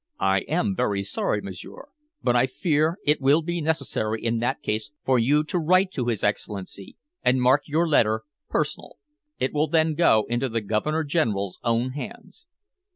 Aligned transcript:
"I 0.19 0.39
am 0.47 0.75
very 0.75 1.03
sorry, 1.03 1.41
m'sieur, 1.43 1.89
but 2.23 2.35
I 2.35 2.47
fear 2.47 2.97
it 3.05 3.21
will 3.21 3.43
be 3.43 3.61
necessary 3.61 4.25
in 4.25 4.39
that 4.39 4.63
case 4.63 4.91
for 5.05 5.19
you 5.19 5.43
to 5.43 5.59
write 5.59 5.91
to 5.91 6.07
his 6.07 6.23
Excellency, 6.23 6.97
and 7.21 7.39
mark 7.39 7.67
your 7.67 7.87
letter 7.87 8.23
'personal.' 8.49 8.97
It 9.37 9.53
will 9.53 9.67
then 9.67 9.93
go 9.93 10.25
into 10.27 10.49
the 10.49 10.61
Governor 10.61 11.03
General's 11.03 11.59
own 11.63 11.91
hands." 11.91 12.47